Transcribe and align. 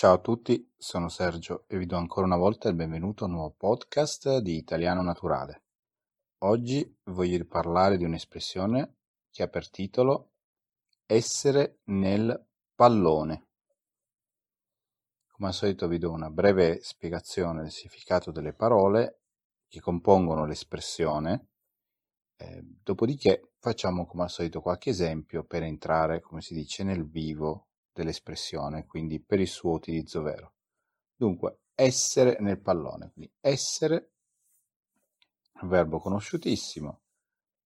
Ciao 0.00 0.14
a 0.14 0.18
tutti, 0.18 0.66
sono 0.78 1.10
Sergio 1.10 1.64
e 1.66 1.76
vi 1.76 1.84
do 1.84 1.98
ancora 1.98 2.24
una 2.24 2.38
volta 2.38 2.70
il 2.70 2.74
benvenuto 2.74 3.24
a 3.24 3.26
un 3.26 3.34
nuovo 3.34 3.54
podcast 3.54 4.38
di 4.38 4.56
Italiano 4.56 5.02
Naturale. 5.02 5.64
Oggi 6.38 7.00
voglio 7.10 7.44
parlare 7.44 7.98
di 7.98 8.04
un'espressione 8.04 8.94
che 9.30 9.42
ha 9.42 9.48
per 9.48 9.68
titolo 9.68 10.30
essere 11.04 11.80
nel 11.88 12.46
pallone. 12.74 13.48
Come 15.32 15.48
al 15.48 15.52
solito 15.52 15.86
vi 15.86 15.98
do 15.98 16.10
una 16.12 16.30
breve 16.30 16.80
spiegazione 16.80 17.60
del 17.60 17.70
significato 17.70 18.30
delle 18.30 18.54
parole 18.54 19.24
che 19.68 19.80
compongono 19.80 20.46
l'espressione, 20.46 21.48
eh, 22.36 22.62
dopodiché 22.62 23.50
facciamo 23.58 24.06
come 24.06 24.22
al 24.22 24.30
solito 24.30 24.62
qualche 24.62 24.88
esempio 24.88 25.44
per 25.44 25.62
entrare, 25.62 26.22
come 26.22 26.40
si 26.40 26.54
dice, 26.54 26.84
nel 26.84 27.06
vivo 27.06 27.66
dell'espressione, 27.92 28.86
quindi 28.86 29.20
per 29.20 29.40
il 29.40 29.48
suo 29.48 29.72
utilizzo 29.72 30.22
vero. 30.22 30.54
Dunque, 31.16 31.58
essere 31.74 32.36
nel 32.40 32.60
pallone, 32.60 33.10
quindi 33.12 33.32
essere, 33.40 34.10
verbo 35.62 35.98
conosciutissimo, 35.98 37.00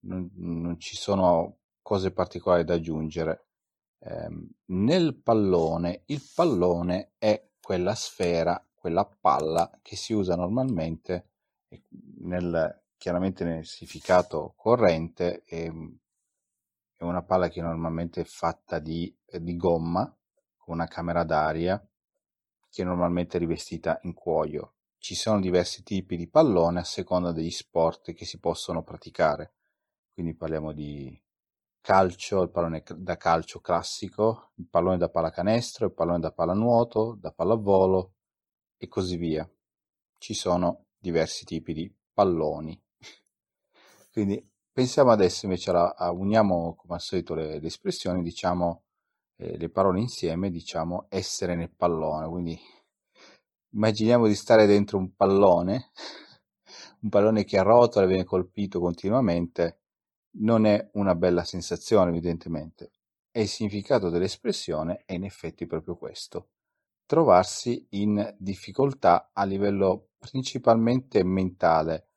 non, 0.01 0.29
non 0.35 0.79
ci 0.79 0.95
sono 0.95 1.57
cose 1.81 2.11
particolari 2.11 2.63
da 2.63 2.73
aggiungere. 2.75 3.47
Eh, 3.99 4.29
nel 4.65 5.15
pallone, 5.15 6.03
il 6.05 6.21
pallone 6.33 7.13
è 7.17 7.49
quella 7.61 7.95
sfera, 7.95 8.63
quella 8.73 9.05
palla 9.05 9.79
che 9.81 9.95
si 9.95 10.13
usa 10.13 10.35
normalmente 10.35 11.29
nel, 12.19 12.83
chiaramente 12.97 13.43
nel 13.43 13.65
significato 13.65 14.53
corrente 14.55 15.43
è, 15.43 15.71
è 16.97 17.03
una 17.03 17.23
palla 17.23 17.49
che 17.49 17.61
normalmente 17.61 18.21
è 18.21 18.25
fatta 18.25 18.79
di, 18.79 19.13
di 19.39 19.55
gomma 19.55 20.03
con 20.57 20.75
una 20.75 20.87
camera 20.87 21.23
d'aria 21.23 21.83
che 22.69 22.81
è 22.81 22.85
normalmente 22.85 23.37
rivestita 23.37 23.99
in 24.03 24.13
cuoio. 24.13 24.73
Ci 24.97 25.15
sono 25.15 25.39
diversi 25.39 25.83
tipi 25.83 26.17
di 26.17 26.27
pallone 26.27 26.79
a 26.79 26.83
seconda 26.83 27.31
degli 27.31 27.51
sport 27.51 28.13
che 28.13 28.25
si 28.25 28.39
possono 28.39 28.83
praticare. 28.83 29.53
Quindi 30.13 30.33
parliamo 30.33 30.71
di 30.71 31.21
calcio, 31.81 32.41
il 32.41 32.49
pallone 32.49 32.83
da 32.95 33.15
calcio 33.15 33.59
classico, 33.59 34.51
il 34.55 34.67
pallone 34.67 34.97
da 34.97 35.09
pallacanestro, 35.09 35.85
il 35.85 35.93
pallone 35.93 36.19
da 36.19 36.31
pallanuoto, 36.31 37.15
da 37.19 37.31
pallavolo 37.31 38.13
e 38.77 38.87
così 38.87 39.17
via. 39.17 39.47
Ci 40.17 40.33
sono 40.33 40.85
diversi 40.97 41.45
tipi 41.45 41.73
di 41.73 41.93
palloni. 42.13 42.81
Quindi 44.11 44.51
pensiamo 44.75 45.11
adesso 45.11 45.45
invece 45.45 45.71
a, 45.71 45.95
a 45.97 46.11
uniamo 46.11 46.75
come 46.75 46.95
al 46.95 46.99
solito 46.99 47.33
le, 47.33 47.59
le 47.61 47.67
espressioni, 47.67 48.21
diciamo 48.21 48.83
eh, 49.37 49.57
le 49.57 49.69
parole 49.69 50.01
insieme, 50.01 50.51
diciamo 50.51 51.05
essere 51.07 51.55
nel 51.55 51.71
pallone. 51.71 52.27
Quindi 52.27 52.59
immaginiamo 53.73 54.27
di 54.27 54.35
stare 54.35 54.65
dentro 54.65 54.97
un 54.97 55.15
pallone, 55.15 55.91
un 57.01 57.09
pallone 57.09 57.45
che 57.45 57.57
arrotola 57.57 58.03
e 58.05 58.09
viene 58.09 58.25
colpito 58.25 58.81
continuamente. 58.81 59.79
Non 60.39 60.65
è 60.65 60.89
una 60.95 61.15
bella 61.15 61.45
sensazione, 61.45 62.09
evidentemente. 62.09 62.91
E 63.31 63.43
il 63.43 63.47
significato 63.47 64.09
dell'espressione 64.09 65.03
è 65.05 65.13
in 65.13 65.23
effetti 65.23 65.65
proprio 65.65 65.95
questo. 65.95 66.49
Trovarsi 67.05 67.87
in 67.91 68.35
difficoltà 68.37 69.29
a 69.31 69.45
livello 69.45 70.09
principalmente 70.17 71.23
mentale, 71.23 72.09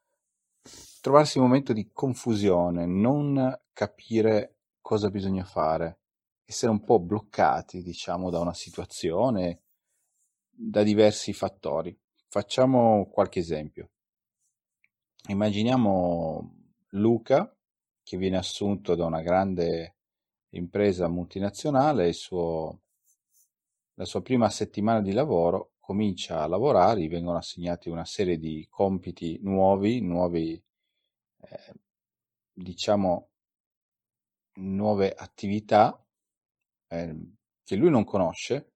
trovarsi 1.00 1.38
in 1.38 1.44
un 1.44 1.50
momento 1.50 1.72
di 1.72 1.90
confusione, 1.92 2.86
non 2.86 3.58
capire 3.72 4.56
cosa 4.80 5.10
bisogna 5.10 5.44
fare, 5.44 6.00
essere 6.44 6.70
un 6.70 6.82
po' 6.84 6.98
bloccati, 6.98 7.82
diciamo, 7.82 8.30
da 8.30 8.40
una 8.40 8.54
situazione, 8.54 9.62
da 10.50 10.82
diversi 10.82 11.32
fattori. 11.32 11.96
Facciamo 12.28 13.08
qualche 13.10 13.40
esempio. 13.40 13.90
Immaginiamo 15.28 16.54
Luca 16.92 17.54
che 18.02 18.16
viene 18.16 18.38
assunto 18.38 18.94
da 18.94 19.04
una 19.04 19.20
grande 19.20 19.96
impresa 20.50 21.08
multinazionale, 21.08 22.12
suo, 22.12 22.80
la 23.94 24.04
sua 24.04 24.22
prima 24.22 24.48
settimana 24.48 25.02
di 25.02 25.12
lavoro 25.12 25.72
comincia 25.88 26.42
a 26.42 26.46
lavorare, 26.46 27.00
gli 27.00 27.08
vengono 27.08 27.38
assegnati 27.38 27.88
una 27.88 28.04
serie 28.04 28.38
di 28.38 28.66
compiti 28.68 29.38
nuovi, 29.40 30.02
nuovi, 30.02 30.62
eh, 31.40 31.74
diciamo, 32.52 33.30
nuove 34.56 35.14
attività 35.14 35.98
eh, 36.88 37.16
che 37.64 37.76
lui 37.76 37.88
non 37.88 38.04
conosce 38.04 38.72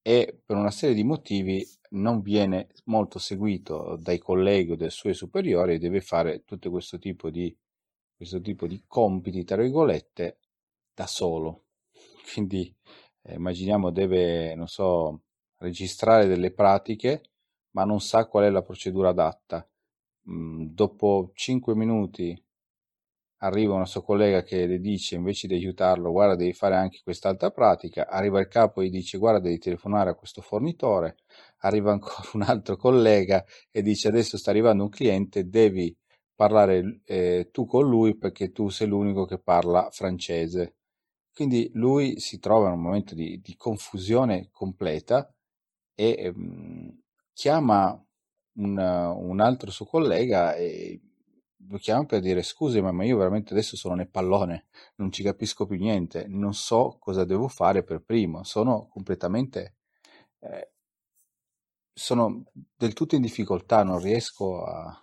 e 0.00 0.40
per 0.42 0.56
una 0.56 0.70
serie 0.70 0.94
di 0.94 1.04
motivi 1.04 1.62
non 1.90 2.22
viene 2.22 2.68
molto 2.86 3.18
seguito 3.18 3.96
dai 3.96 4.18
colleghi 4.18 4.70
o 4.70 4.76
dai 4.76 4.90
suoi 4.90 5.12
superiori 5.12 5.74
e 5.74 5.78
deve 5.78 6.00
fare 6.00 6.44
tutto 6.44 6.70
questo 6.70 6.98
tipo 6.98 7.28
di, 7.28 7.54
questo 8.16 8.40
tipo 8.40 8.66
di 8.66 8.82
compiti, 8.86 9.44
tra 9.44 9.56
virgolette, 9.60 10.38
da 10.94 11.06
solo. 11.06 11.66
Quindi 12.32 12.74
eh, 13.24 13.34
immaginiamo 13.34 13.90
deve, 13.90 14.54
non 14.54 14.68
so, 14.68 15.24
registrare 15.62 16.26
delle 16.26 16.52
pratiche, 16.52 17.22
ma 17.70 17.84
non 17.84 18.00
sa 18.00 18.26
qual 18.26 18.44
è 18.44 18.50
la 18.50 18.62
procedura 18.62 19.10
adatta. 19.10 19.66
Mm, 20.30 20.66
dopo 20.66 21.30
5 21.34 21.74
minuti 21.74 22.40
arriva 23.42 23.74
una 23.74 23.86
sua 23.86 24.02
collega 24.04 24.42
che 24.42 24.66
le 24.66 24.78
dice 24.78 25.16
invece 25.16 25.48
di 25.48 25.54
aiutarlo 25.54 26.12
guarda 26.12 26.36
devi 26.36 26.52
fare 26.52 26.76
anche 26.76 27.00
quest'altra 27.02 27.50
pratica, 27.50 28.08
arriva 28.08 28.40
il 28.40 28.48
capo 28.48 28.80
e 28.80 28.86
gli 28.86 28.90
dice 28.90 29.18
guarda 29.18 29.40
devi 29.40 29.58
telefonare 29.58 30.10
a 30.10 30.14
questo 30.14 30.42
fornitore, 30.42 31.16
arriva 31.58 31.92
ancora 31.92 32.22
un 32.34 32.42
altro 32.42 32.76
collega 32.76 33.44
e 33.70 33.82
dice 33.82 34.08
adesso 34.08 34.36
sta 34.36 34.50
arrivando 34.50 34.84
un 34.84 34.90
cliente, 34.90 35.48
devi 35.48 35.94
parlare 36.34 37.00
eh, 37.04 37.48
tu 37.52 37.66
con 37.66 37.88
lui 37.88 38.16
perché 38.16 38.52
tu 38.52 38.68
sei 38.68 38.88
l'unico 38.88 39.24
che 39.26 39.38
parla 39.38 39.88
francese. 39.90 40.76
Quindi 41.34 41.70
lui 41.74 42.20
si 42.20 42.38
trova 42.38 42.68
in 42.68 42.74
un 42.74 42.80
momento 42.82 43.14
di, 43.14 43.40
di 43.40 43.56
confusione 43.56 44.48
completa 44.52 45.32
e 45.94 46.16
ehm, 46.18 47.00
chiama 47.32 47.92
un, 48.54 48.78
un 48.78 49.40
altro 49.40 49.70
suo 49.70 49.86
collega 49.86 50.54
e 50.54 51.00
lo 51.68 51.78
chiamo 51.78 52.06
per 52.06 52.20
dire 52.20 52.42
scusi 52.42 52.80
ma 52.80 53.04
io 53.04 53.16
veramente 53.16 53.52
adesso 53.52 53.76
sono 53.76 53.94
nel 53.94 54.10
pallone, 54.10 54.66
non 54.96 55.12
ci 55.12 55.22
capisco 55.22 55.66
più 55.66 55.78
niente, 55.78 56.26
non 56.28 56.54
so 56.54 56.96
cosa 56.98 57.24
devo 57.24 57.48
fare 57.48 57.82
per 57.84 58.02
primo, 58.02 58.42
sono 58.44 58.88
completamente, 58.88 59.76
eh, 60.40 60.72
sono 61.92 62.44
del 62.76 62.92
tutto 62.94 63.14
in 63.14 63.22
difficoltà, 63.22 63.82
non 63.82 64.00
riesco 64.00 64.64
a, 64.64 65.02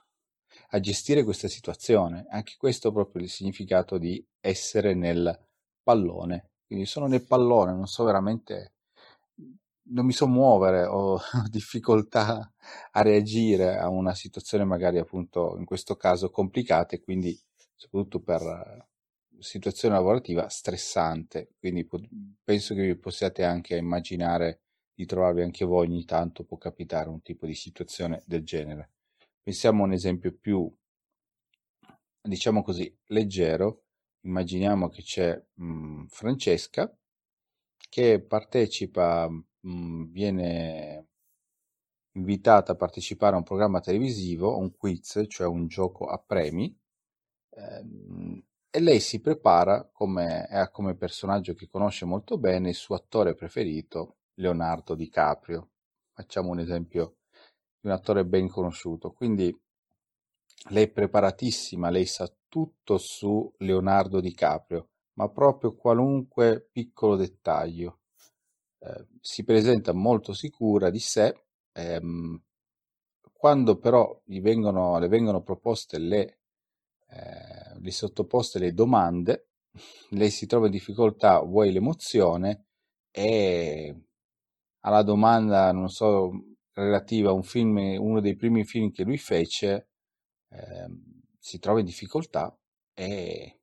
a 0.71 0.79
gestire 0.79 1.23
questa 1.23 1.47
situazione. 1.47 2.25
Anche 2.29 2.55
questo 2.57 2.89
è 2.89 2.91
proprio 2.91 3.23
il 3.23 3.29
significato 3.29 3.97
di 3.97 4.23
essere 4.39 4.93
nel 4.93 5.47
pallone. 5.83 6.51
Quindi 6.65 6.85
sono 6.85 7.07
nel 7.07 7.25
pallone, 7.25 7.73
non 7.73 7.87
so 7.87 8.03
veramente 8.03 8.73
non 9.89 10.05
mi 10.05 10.11
so 10.13 10.27
muovere, 10.27 10.85
ho 10.85 11.19
difficoltà 11.49 12.51
a 12.91 13.01
reagire 13.01 13.77
a 13.77 13.89
una 13.89 14.13
situazione 14.13 14.63
magari 14.63 14.97
appunto 14.97 15.55
in 15.57 15.65
questo 15.65 15.95
caso 15.95 16.29
complicata 16.29 16.95
e 16.95 17.01
quindi 17.01 17.37
soprattutto 17.75 18.21
per 18.21 18.41
eh, 18.41 18.87
situazione 19.41 19.95
lavorativa 19.95 20.49
stressante, 20.49 21.53
quindi 21.59 21.87
penso 22.43 22.73
che 22.75 22.81
vi 22.81 22.95
possiate 22.97 23.43
anche 23.43 23.77
immaginare 23.77 24.61
di 24.93 25.05
trovarvi 25.05 25.41
anche 25.43 25.63
voi 25.63 25.87
ogni 25.87 26.03
tanto 26.03 26.43
può 26.43 26.57
capitare 26.57 27.09
un 27.09 27.21
tipo 27.21 27.45
di 27.45 27.55
situazione 27.55 28.21
del 28.25 28.43
genere. 28.43 28.91
Pensiamo 29.41 29.83
a 29.83 29.85
un 29.85 29.93
esempio 29.93 30.33
più, 30.33 30.69
diciamo 32.21 32.61
così, 32.61 32.93
leggero. 33.07 33.83
Immaginiamo 34.21 34.89
che 34.89 35.01
c'è 35.01 35.41
mh, 35.53 35.63
mm, 35.65 36.05
Francesca 36.07 36.93
che 37.89 38.21
partecipa 38.21 39.29
mh, 39.61 40.03
viene 40.11 41.07
invitata 42.13 42.71
a 42.73 42.75
partecipare 42.75 43.35
a 43.35 43.37
un 43.37 43.43
programma 43.43 43.79
televisivo, 43.79 44.57
un 44.57 44.75
quiz, 44.75 45.23
cioè 45.27 45.47
un 45.47 45.67
gioco 45.67 46.05
a 46.07 46.17
premi, 46.25 46.75
ehm, 47.51 48.43
e 48.71 48.79
lei 48.79 48.99
si 48.99 49.19
prepara 49.21 49.89
come, 49.91 50.47
come 50.71 50.95
personaggio 50.95 51.53
che 51.55 51.67
conosce 51.67 52.05
molto 52.05 52.37
bene 52.37 52.69
il 52.69 52.75
suo 52.75 52.95
attore 52.95 53.33
preferito, 53.35 54.17
Leonardo 54.35 54.95
DiCaprio. 54.95 55.69
Facciamo 56.13 56.49
un 56.51 56.59
esempio 56.59 57.17
di 57.79 57.87
un 57.87 57.93
attore 57.93 58.25
ben 58.25 58.47
conosciuto. 58.47 59.11
Quindi 59.11 59.55
lei 60.69 60.83
è 60.85 60.89
preparatissima, 60.89 61.89
lei 61.89 62.05
sa 62.05 62.31
tutto 62.47 62.97
su 62.97 63.51
Leonardo 63.57 64.19
DiCaprio, 64.21 64.89
ma 65.13 65.29
proprio 65.29 65.75
qualunque 65.75 66.69
piccolo 66.71 67.15
dettaglio. 67.15 67.99
Ehm, 68.79 69.07
si 69.21 69.43
presenta 69.43 69.93
molto 69.93 70.33
sicura 70.33 70.89
di 70.89 70.99
sé, 70.99 71.33
ehm, 71.73 72.41
quando 73.33 73.77
però 73.77 74.21
vengono, 74.25 74.99
le 74.99 75.07
vengono 75.07 75.41
proposte 75.41 75.97
le, 75.97 76.39
eh, 77.09 77.91
sottoposte 77.91 78.59
le 78.59 78.73
domande, 78.73 79.47
lei 80.11 80.29
si 80.29 80.45
trova 80.45 80.65
in 80.67 80.71
difficoltà, 80.71 81.39
vuoi 81.39 81.71
l'emozione? 81.71 82.65
E 83.11 84.03
alla 84.81 85.03
domanda, 85.03 85.71
non 85.71 85.89
so, 85.89 86.31
relativa 86.73 87.29
a 87.29 87.33
un 87.33 87.43
film, 87.43 87.77
uno 87.99 88.19
dei 88.21 88.35
primi 88.35 88.63
film 88.65 88.91
che 88.91 89.03
lui 89.03 89.17
fece, 89.17 89.89
eh, 90.49 90.87
si 91.39 91.59
trova 91.59 91.79
in 91.79 91.85
difficoltà 91.85 92.55
e 92.93 93.59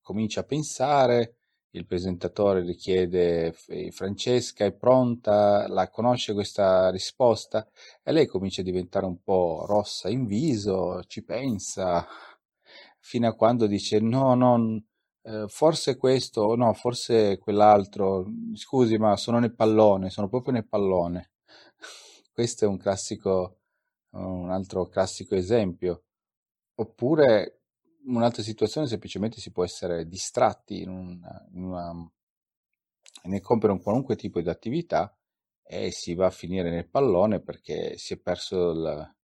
comincia 0.00 0.40
a 0.40 0.44
pensare, 0.44 1.36
il 1.72 1.86
presentatore 1.86 2.62
richiede 2.62 3.52
Francesca 3.90 4.64
è 4.64 4.72
pronta, 4.72 5.68
la 5.68 5.88
conosce 5.88 6.32
questa 6.32 6.90
risposta 6.90 7.68
e 8.02 8.12
lei 8.12 8.26
comincia 8.26 8.60
a 8.62 8.64
diventare 8.64 9.06
un 9.06 9.22
po' 9.22 9.64
rossa 9.66 10.08
in 10.08 10.26
viso, 10.26 11.02
ci 11.04 11.22
pensa 11.22 12.06
fino 12.98 13.28
a 13.28 13.34
quando 13.34 13.66
dice 13.66 14.00
no, 14.00 14.34
no, 14.34 14.82
eh, 15.22 15.44
forse 15.48 15.96
questo 15.96 16.54
no, 16.56 16.72
forse 16.74 17.38
quell'altro, 17.38 18.26
scusi 18.54 18.96
ma 18.98 19.16
sono 19.16 19.38
nel 19.38 19.54
pallone, 19.54 20.10
sono 20.10 20.28
proprio 20.28 20.52
nel 20.54 20.66
pallone. 20.68 21.30
Questo 22.32 22.64
è 22.64 22.68
un 22.68 22.78
classico, 22.78 23.58
un 24.10 24.50
altro 24.50 24.86
classico 24.88 25.34
esempio. 25.34 26.04
Oppure 26.76 27.59
un'altra 28.04 28.42
situazione 28.42 28.86
semplicemente 28.86 29.40
si 29.40 29.50
può 29.52 29.64
essere 29.64 30.06
distratti 30.08 30.82
in, 30.82 30.88
una, 30.88 31.46
in 31.52 31.64
una, 31.64 32.10
nel 33.24 33.40
compiere 33.40 33.74
un 33.74 33.82
qualunque 33.82 34.16
tipo 34.16 34.40
di 34.40 34.48
attività 34.48 35.14
e 35.62 35.90
si 35.90 36.14
va 36.14 36.26
a 36.26 36.30
finire 36.30 36.70
nel 36.70 36.88
pallone 36.88 37.40
perché 37.40 37.96
si 37.98 38.14
è 38.14 38.16
perso, 38.18 38.70
il, 38.70 39.14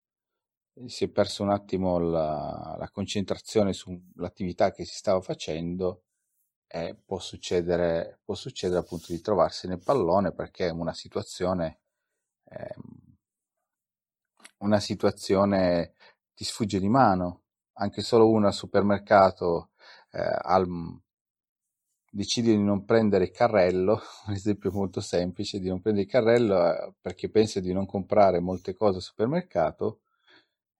si 0.86 1.04
è 1.04 1.08
perso 1.08 1.42
un 1.42 1.50
attimo 1.50 1.98
la, 1.98 2.76
la 2.78 2.90
concentrazione 2.90 3.72
sull'attività 3.72 4.70
che 4.72 4.84
si 4.84 4.94
stava 4.94 5.20
facendo 5.20 6.02
e 6.68 6.96
può 7.04 7.18
succedere, 7.18 8.20
può 8.24 8.34
succedere 8.34 8.80
appunto 8.80 9.06
di 9.12 9.20
trovarsi 9.20 9.66
nel 9.68 9.82
pallone 9.82 10.32
perché 10.32 10.66
è 10.68 10.70
una 10.70 10.92
situazione, 10.92 11.80
eh, 12.44 12.74
una 14.58 14.80
situazione 14.80 15.94
ti 16.34 16.44
sfugge 16.44 16.78
di 16.78 16.88
mano 16.88 17.45
anche 17.78 18.02
solo 18.02 18.28
uno 18.28 18.46
al 18.46 18.54
supermercato 18.54 19.70
eh, 20.12 20.20
al, 20.20 20.66
decide 22.10 22.52
di 22.52 22.62
non 22.62 22.84
prendere 22.84 23.24
il 23.24 23.30
carrello, 23.30 24.00
un 24.26 24.32
esempio 24.32 24.70
molto 24.72 25.00
semplice, 25.00 25.60
di 25.60 25.68
non 25.68 25.80
prendere 25.80 26.06
il 26.06 26.10
carrello 26.10 26.72
eh, 26.72 26.94
perché 27.00 27.28
pensa 27.30 27.60
di 27.60 27.72
non 27.72 27.86
comprare 27.86 28.40
molte 28.40 28.74
cose 28.74 28.96
al 28.96 29.02
supermercato 29.02 30.00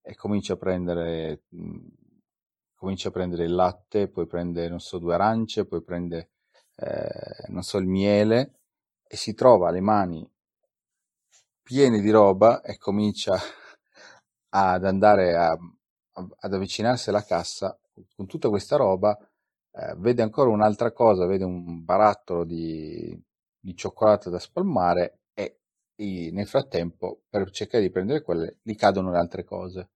e 0.02 0.14
comincia 0.14 0.54
a 0.54 0.56
prendere, 0.56 1.42
mh, 1.48 1.86
comincia 2.74 3.08
a 3.08 3.12
prendere 3.12 3.44
il 3.44 3.54
latte, 3.54 4.08
poi 4.08 4.26
prende, 4.26 4.68
non 4.68 4.80
so, 4.80 4.98
due 4.98 5.14
arance, 5.14 5.66
poi 5.66 5.82
prende, 5.82 6.30
eh, 6.76 7.46
non 7.48 7.62
so, 7.62 7.78
il 7.78 7.86
miele 7.86 8.60
e 9.06 9.16
si 9.16 9.34
trova 9.34 9.70
le 9.70 9.80
mani 9.80 10.28
piene 11.62 12.00
di 12.00 12.10
roba 12.10 12.62
e 12.62 12.78
comincia 12.78 13.36
ad 14.50 14.84
andare 14.84 15.36
a 15.36 15.58
ad 16.16 16.52
avvicinarsi 16.54 17.10
alla 17.10 17.24
cassa 17.24 17.78
con 18.14 18.26
tutta 18.26 18.48
questa 18.48 18.76
roba, 18.76 19.16
eh, 19.72 19.94
vede 19.98 20.22
ancora 20.22 20.50
un'altra 20.50 20.92
cosa, 20.92 21.26
vede 21.26 21.44
un 21.44 21.84
barattolo 21.84 22.44
di, 22.44 23.18
di 23.58 23.74
cioccolato 23.76 24.30
da 24.30 24.38
spalmare 24.38 25.20
e, 25.34 25.60
e, 25.94 26.30
nel 26.32 26.46
frattempo 26.46 27.22
per 27.28 27.50
cercare 27.50 27.82
di 27.84 27.90
prendere 27.90 28.22
quelle 28.22 28.58
gli 28.62 28.74
cadono 28.74 29.10
le 29.10 29.18
altre 29.18 29.44
cose. 29.44 29.90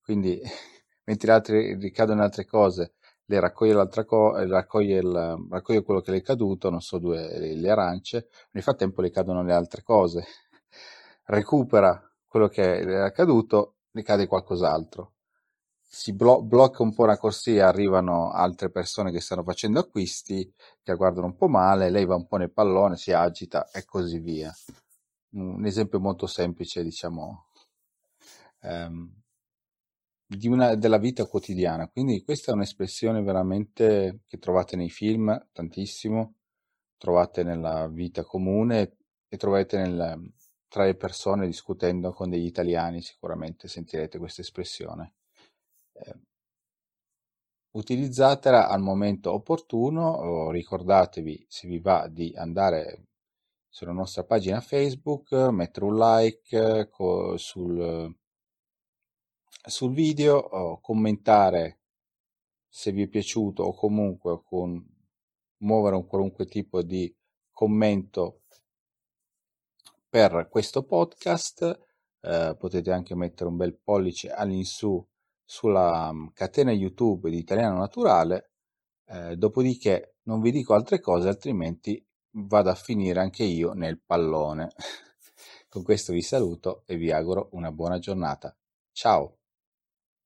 Quindi 0.00 0.40
mentre 1.04 1.28
le 1.28 1.34
altre 1.34 1.76
ricadono 1.76 2.20
le 2.20 2.24
altre 2.26 2.44
cose, 2.46 2.94
le 3.26 3.40
raccoglie, 3.40 3.72
l'altra 3.72 4.04
co- 4.04 4.36
raccoglie, 4.46 4.98
il, 4.98 5.46
raccoglie 5.50 5.82
quello 5.82 6.00
che 6.00 6.10
le 6.12 6.18
è 6.18 6.22
caduto, 6.22 6.70
non 6.70 6.80
so, 6.80 6.98
due, 6.98 7.38
le, 7.38 7.54
le 7.54 7.70
arance, 7.70 8.28
nel 8.52 8.62
frattempo 8.62 9.00
le 9.00 9.10
cadono 9.10 9.42
le 9.42 9.52
altre 9.52 9.82
cose. 9.82 10.24
Recupera 11.26 12.00
quello 12.26 12.48
che 12.48 13.06
è 13.06 13.12
caduto, 13.12 13.76
le 13.92 14.02
cade 14.02 14.26
qualcos'altro 14.26 15.13
si 15.94 16.12
blo- 16.12 16.42
blocca 16.42 16.82
un 16.82 16.92
po' 16.92 17.06
la 17.06 17.16
corsia, 17.16 17.68
arrivano 17.68 18.32
altre 18.32 18.68
persone 18.68 19.12
che 19.12 19.20
stanno 19.20 19.44
facendo 19.44 19.78
acquisti, 19.78 20.44
che 20.82 20.90
la 20.90 20.96
guardano 20.96 21.26
un 21.26 21.36
po' 21.36 21.46
male, 21.46 21.88
lei 21.88 22.04
va 22.04 22.16
un 22.16 22.26
po' 22.26 22.36
nel 22.36 22.50
pallone, 22.50 22.96
si 22.96 23.12
agita 23.12 23.70
e 23.70 23.84
così 23.84 24.18
via. 24.18 24.52
Un 25.34 25.64
esempio 25.64 26.00
molto 26.00 26.26
semplice, 26.26 26.82
diciamo, 26.82 27.46
ehm, 28.62 29.22
di 30.26 30.48
una, 30.48 30.74
della 30.74 30.98
vita 30.98 31.26
quotidiana. 31.26 31.88
Quindi 31.88 32.24
questa 32.24 32.50
è 32.50 32.54
un'espressione 32.54 33.22
veramente 33.22 34.22
che 34.26 34.38
trovate 34.38 34.74
nei 34.74 34.90
film 34.90 35.48
tantissimo, 35.52 36.34
trovate 36.98 37.44
nella 37.44 37.86
vita 37.88 38.24
comune 38.24 38.96
e 39.28 39.36
trovate 39.36 39.78
nel, 39.78 40.32
tra 40.68 40.84
le 40.84 40.96
persone 40.96 41.46
discutendo 41.46 42.12
con 42.12 42.30
degli 42.30 42.46
italiani, 42.46 43.00
sicuramente 43.00 43.68
sentirete 43.68 44.18
questa 44.18 44.40
espressione 44.40 45.14
utilizzatela 47.74 48.68
al 48.68 48.80
momento 48.80 49.32
opportuno, 49.32 50.50
ricordatevi 50.50 51.46
se 51.48 51.68
vi 51.68 51.80
va 51.80 52.08
di 52.08 52.32
andare 52.36 53.08
sulla 53.68 53.92
nostra 53.92 54.24
pagina 54.24 54.60
Facebook, 54.60 55.32
mettere 55.32 55.86
un 55.86 55.96
like 55.96 56.88
co- 56.90 57.36
sul, 57.36 58.14
sul 59.66 59.92
video, 59.92 60.78
commentare 60.80 61.80
se 62.68 62.92
vi 62.92 63.02
è 63.02 63.08
piaciuto 63.08 63.64
o 63.64 63.74
comunque 63.74 64.42
con 64.44 64.84
muovere 65.58 65.96
un 65.96 66.06
qualunque 66.06 66.46
tipo 66.46 66.82
di 66.82 67.12
commento 67.50 68.42
per 70.08 70.48
questo 70.48 70.84
podcast. 70.84 71.80
Eh, 72.20 72.56
potete 72.56 72.90
anche 72.92 73.14
mettere 73.14 73.50
un 73.50 73.56
bel 73.56 73.76
pollice 73.76 74.30
all'insù 74.30 75.04
sulla 75.44 76.12
mm, 76.12 76.28
catena 76.34 76.72
YouTube 76.72 77.30
di 77.30 77.38
Italiano 77.38 77.78
Naturale, 77.78 78.50
eh, 79.06 79.36
dopodiché 79.36 80.16
non 80.24 80.40
vi 80.40 80.50
dico 80.50 80.74
altre 80.74 81.00
cose, 81.00 81.28
altrimenti 81.28 82.04
vado 82.36 82.70
a 82.70 82.74
finire 82.74 83.20
anche 83.20 83.44
io 83.44 83.72
nel 83.72 84.00
pallone. 84.00 84.72
Con 85.68 85.82
questo 85.82 86.12
vi 86.12 86.22
saluto 86.22 86.82
e 86.86 86.96
vi 86.96 87.10
auguro 87.10 87.48
una 87.52 87.72
buona 87.72 87.98
giornata. 87.98 88.56
Ciao! 88.92 89.43